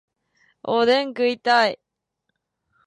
[0.63, 1.79] おでん食いたい